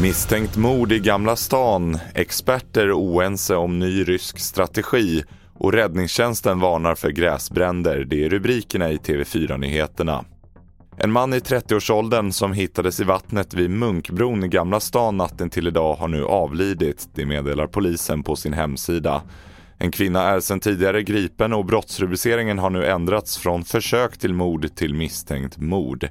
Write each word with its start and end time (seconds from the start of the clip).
Misstänkt 0.00 0.56
mord 0.56 0.92
i 0.92 0.98
Gamla 0.98 1.36
stan, 1.36 1.98
experter 2.14 2.92
oense 2.92 3.56
om 3.56 3.78
ny 3.78 4.04
rysk 4.04 4.38
strategi 4.38 5.24
och 5.54 5.72
räddningstjänsten 5.72 6.60
varnar 6.60 6.94
för 6.94 7.10
gräsbränder. 7.10 8.04
Det 8.04 8.24
är 8.24 8.28
rubrikerna 8.28 8.90
i 8.90 8.96
TV4-nyheterna. 8.96 10.24
En 10.96 11.12
man 11.12 11.34
i 11.34 11.38
30-årsåldern 11.38 12.32
som 12.32 12.52
hittades 12.52 13.00
i 13.00 13.04
vattnet 13.04 13.54
vid 13.54 13.70
Munkbron 13.70 14.44
i 14.44 14.48
Gamla 14.48 14.80
stan 14.80 15.16
natten 15.16 15.50
till 15.50 15.66
idag 15.66 15.94
har 15.94 16.08
nu 16.08 16.24
avlidit, 16.24 17.08
det 17.14 17.26
meddelar 17.26 17.66
polisen 17.66 18.22
på 18.22 18.36
sin 18.36 18.52
hemsida. 18.52 19.22
En 19.78 19.90
kvinna 19.90 20.22
är 20.22 20.40
sedan 20.40 20.60
tidigare 20.60 21.02
gripen 21.02 21.52
och 21.52 21.64
brottsrubriceringen 21.64 22.58
har 22.58 22.70
nu 22.70 22.86
ändrats 22.86 23.38
från 23.38 23.64
försök 23.64 24.18
till 24.18 24.34
mord 24.34 24.74
till 24.74 24.94
misstänkt 24.94 25.58
mord. 25.58 26.08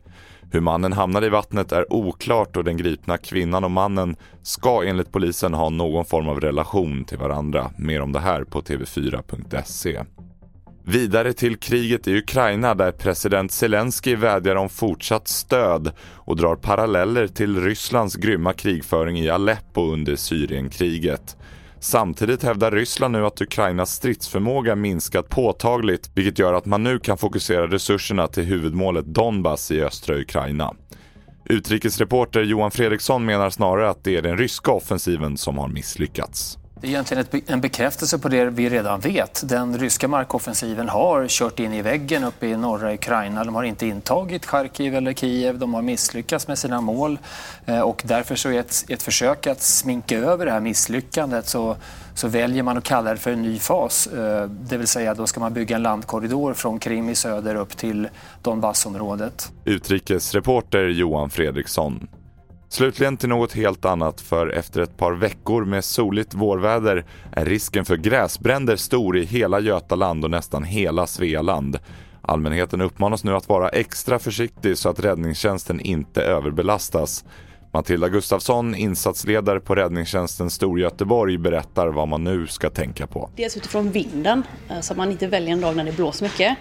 Hur 0.52 0.60
mannen 0.60 0.94
hamnade 0.94 1.28
i 1.28 1.30
vattnet 1.30 1.72
är 1.72 1.94
oklart 1.94 2.58
och 2.58 2.64
den 2.64 2.78
gripna 2.78 3.18
kvinnan 3.18 3.64
och 3.64 3.72
mannen 3.72 4.16
ska 4.42 4.84
enligt 4.84 5.12
polisen 5.12 5.54
ha 5.54 5.70
någon 5.70 6.06
form 6.06 6.30
av 6.30 6.42
relation 6.42 7.06
till 7.06 7.18
varandra. 7.18 7.72
Mer 7.78 8.02
om 8.02 8.12
det 8.12 8.20
här 8.20 8.44
på 8.44 8.62
tv4.se. 8.62 10.04
Vidare 10.88 11.34
till 11.34 11.58
kriget 11.58 12.08
i 12.08 12.18
Ukraina 12.18 12.76
där 12.76 12.92
president 12.92 13.52
Zelensky 13.52 14.16
vädjar 14.16 14.56
om 14.56 14.70
fortsatt 14.70 15.28
stöd 15.28 15.92
och 16.00 16.36
drar 16.36 16.56
paralleller 16.56 17.28
till 17.28 17.62
Rysslands 17.62 18.16
grymma 18.16 18.54
krigföring 18.54 19.20
i 19.20 19.30
Aleppo 19.30 19.92
under 19.92 20.16
Syrienkriget. 20.16 21.38
Samtidigt 21.86 22.44
hävdar 22.44 22.72
Ryssland 22.72 23.12
nu 23.12 23.26
att 23.26 23.42
Ukrainas 23.42 23.92
stridsförmåga 23.92 24.76
minskat 24.76 25.30
påtagligt 25.30 26.12
vilket 26.16 26.40
gör 26.40 26.54
att 26.54 26.66
man 26.66 26.84
nu 26.84 27.00
kan 27.00 27.18
fokusera 27.18 27.68
resurserna 27.68 28.28
till 28.28 28.44
huvudmålet 28.44 29.06
Donbass 29.06 29.72
i 29.72 29.82
östra 29.82 30.16
Ukraina. 30.16 30.74
Utrikesreporter 31.46 32.44
Johan 32.44 32.72
Fredriksson 32.72 33.26
menar 33.26 33.50
snarare 33.50 33.90
att 33.90 34.04
det 34.04 34.16
är 34.16 34.22
den 34.22 34.38
ryska 34.38 34.72
offensiven 34.72 35.38
som 35.38 35.58
har 35.58 35.68
misslyckats. 35.68 36.58
Det 36.82 36.88
är 36.88 36.92
egentligen 36.92 37.26
en 37.48 37.62
bekräftelse 37.62 38.20
på 38.20 38.30
det 38.30 38.46
vi 38.46 38.70
redan 38.70 39.00
vet. 39.00 39.44
Den 39.46 39.78
ryska 39.78 40.08
markoffensiven 40.08 40.90
har 40.90 41.28
kört 41.28 41.60
in 41.60 41.74
i 41.74 41.82
väggen 41.82 42.24
uppe 42.24 42.48
i 42.48 42.58
norra 42.58 42.94
Ukraina. 42.94 43.44
De 43.44 43.56
har 43.56 43.64
inte 43.64 43.88
intagit 43.88 44.46
Charkiv 44.46 44.96
eller 44.96 45.14
Kiev. 45.14 45.60
De 45.60 45.74
har 45.74 45.82
misslyckats 45.82 46.48
med 46.48 46.58
sina 46.58 46.82
mål. 46.82 47.18
Eh, 47.66 47.80
och 47.80 48.02
därför 48.06 48.36
så 48.36 48.50
är 48.50 48.60
ett, 48.60 48.86
ett 48.90 49.04
försök 49.04 49.48
att 49.48 49.62
sminka 49.62 50.18
över 50.18 50.46
det 50.46 50.52
här 50.52 50.60
misslyckandet 50.60 51.48
så, 51.48 51.78
så 52.14 52.28
väljer 52.28 52.64
man 52.64 52.78
att 52.78 52.84
kalla 52.84 53.12
det 53.12 53.18
för 53.18 53.32
en 53.32 53.42
ny 53.42 53.60
fas. 53.60 54.08
Eh, 54.08 54.50
det 54.50 54.78
vill 54.78 54.88
säga 54.88 55.14
då 55.14 55.28
ska 55.28 55.40
man 55.40 55.54
bygga 55.54 55.76
en 55.76 55.84
landkorridor 55.84 56.54
från 56.54 56.80
Krim 56.80 57.10
i 57.10 57.16
söder 57.16 57.56
upp 57.56 57.78
till 57.78 58.08
Donbassområdet. 58.42 59.52
Utrikesreporter 59.66 60.88
Johan 60.88 61.30
Fredriksson. 61.30 62.08
Slutligen 62.76 63.18
till 63.18 63.30
något 63.30 63.54
helt 63.54 63.86
annat 63.86 64.22
för 64.22 64.48
efter 64.48 64.82
ett 64.82 64.98
par 64.98 65.14
veckor 65.14 65.66
med 65.66 65.86
soligt 65.86 66.34
vårväder 66.34 67.06
är 67.32 67.46
risken 67.46 67.86
för 67.86 67.98
gräsbränder 67.98 68.76
stor 68.76 69.18
i 69.18 69.26
hela 69.26 69.60
Götaland 69.60 70.24
och 70.24 70.32
nästan 70.32 70.64
hela 70.64 71.08
Svealand. 71.08 71.80
Allmänheten 72.22 72.82
uppmanas 72.82 73.24
nu 73.24 73.36
att 73.36 73.50
vara 73.50 73.70
extra 73.70 74.20
försiktig 74.20 74.78
så 74.78 74.90
att 74.90 75.00
räddningstjänsten 75.00 75.80
inte 75.80 76.22
överbelastas. 76.22 77.26
Matilda 77.76 78.10
Gustafsson, 78.10 78.76
insatsledare 78.76 79.60
på 79.60 79.76
räddningstjänsten 79.76 80.50
Storgöteborg, 80.50 81.38
berättar 81.38 81.88
vad 81.88 82.08
man 82.08 82.24
nu 82.24 82.48
ska 82.48 82.70
tänka 82.70 83.08
på. 83.08 83.30
Dels 83.36 83.58
utifrån 83.58 83.92
vinden, 83.92 84.44
eh, 84.70 84.80
så 84.80 84.94
att 84.94 84.98
man 84.98 85.12
inte 85.12 85.28
väljer 85.28 85.52
en 85.52 85.62
dag 85.62 85.76
när 85.76 85.84
det 85.84 85.92
blåser 85.92 86.26
mycket. 86.26 86.58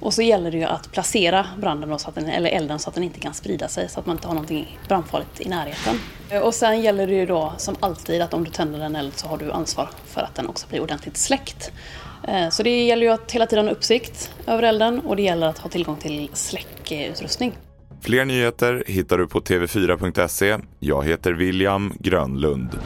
Och 0.00 0.14
så 0.14 0.22
gäller 0.22 0.50
det 0.50 0.56
ju 0.56 0.64
att 0.64 0.92
placera 0.92 1.46
branden 1.58 1.98
så 1.98 2.08
att 2.08 2.14
den, 2.14 2.26
eller 2.26 2.50
elden 2.50 2.78
så 2.78 2.88
att 2.88 2.94
den 2.94 3.04
inte 3.04 3.20
kan 3.20 3.34
sprida 3.34 3.68
sig 3.68 3.88
så 3.88 4.00
att 4.00 4.06
man 4.06 4.16
inte 4.16 4.28
har 4.28 4.34
någonting 4.34 4.78
brandfarligt 4.88 5.40
i 5.40 5.48
närheten. 5.48 5.96
Eh, 6.30 6.40
och 6.40 6.54
sen 6.54 6.80
gäller 6.80 7.06
det 7.06 7.14
ju 7.14 7.26
då 7.26 7.52
som 7.56 7.76
alltid 7.80 8.22
att 8.22 8.34
om 8.34 8.44
du 8.44 8.50
tänder 8.50 8.80
en 8.80 8.96
eld 8.96 9.12
så 9.14 9.28
har 9.28 9.38
du 9.38 9.52
ansvar 9.52 9.90
för 10.06 10.20
att 10.20 10.34
den 10.34 10.48
också 10.48 10.66
blir 10.68 10.80
ordentligt 10.80 11.16
släckt. 11.16 11.72
Eh, 12.28 12.48
så 12.48 12.62
det 12.62 12.84
gäller 12.84 13.02
ju 13.06 13.12
att 13.12 13.32
hela 13.32 13.46
tiden 13.46 13.64
ha 13.64 13.72
uppsikt 13.72 14.30
över 14.46 14.62
elden 14.62 15.00
och 15.00 15.16
det 15.16 15.22
gäller 15.22 15.46
att 15.46 15.58
ha 15.58 15.70
tillgång 15.70 15.96
till 15.96 16.28
släckutrustning. 16.32 17.52
Fler 18.02 18.24
nyheter 18.24 18.84
hittar 18.86 19.18
du 19.18 19.26
på 19.28 19.40
tv4.se. 19.40 20.58
Jag 20.78 21.04
heter 21.04 21.32
William 21.32 21.92
Grönlund. 21.98 22.78